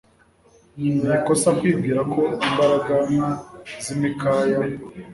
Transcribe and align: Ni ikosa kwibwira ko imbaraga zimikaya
Ni 0.79 0.89
ikosa 1.17 1.49
kwibwira 1.59 2.01
ko 2.13 2.21
imbaraga 2.47 2.93
zimikaya 3.83 4.57